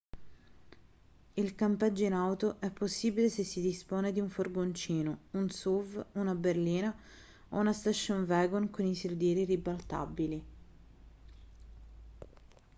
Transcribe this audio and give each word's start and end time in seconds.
il 1.35 1.53
campeggio 1.53 2.05
in 2.05 2.13
auto 2.13 2.59
è 2.59 2.71
possibile 2.71 3.29
se 3.29 3.43
si 3.43 3.61
dispone 3.61 4.11
di 4.11 4.19
un 4.19 4.29
furgoncino 4.29 5.19
un 5.33 5.47
suv 5.51 6.03
una 6.13 6.33
berlina 6.33 6.91
o 7.49 7.59
una 7.59 7.71
station 7.71 8.23
wagon 8.27 8.71
con 8.71 8.83
i 8.87 8.95
sedili 8.95 9.43
ribaltabili 9.45 10.43